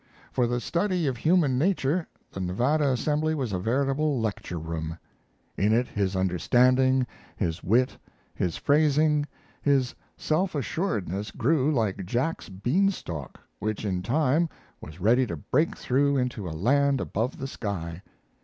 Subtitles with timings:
[0.31, 4.97] For the study of human nature the Nevada assembly was a veritable lecture room.
[5.57, 7.95] In it his understanding, his wit,
[8.33, 9.27] his phrasing,
[9.61, 14.49] his self assuredness grew like Jack's bean stalk, which in time
[14.81, 18.01] was ready to break through into a land above the sky.